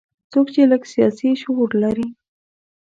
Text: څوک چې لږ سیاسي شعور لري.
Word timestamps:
څوک 0.31 0.47
چې 0.53 0.61
لږ 0.71 0.83
سیاسي 0.93 1.29
شعور 1.41 1.69
لري. 1.83 2.07